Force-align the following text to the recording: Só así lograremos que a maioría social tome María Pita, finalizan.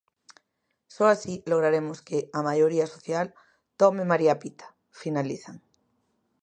Só 0.95 1.05
así 1.13 1.33
lograremos 1.51 1.97
que 2.07 2.19
a 2.37 2.41
maioría 2.47 2.87
social 2.95 3.27
tome 3.81 4.03
María 4.11 4.35
Pita, 4.41 4.67
finalizan. 5.01 5.57